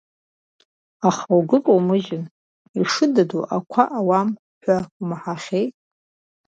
Аха 1.07 1.29
угәы 1.37 1.57
каумыжьын, 1.65 2.23
ишыдыдуа 2.79 3.57
қәа 3.71 3.83
ауам 3.99 4.29
ҳәа 4.61 4.77
умаҳахьеи! 4.99 5.65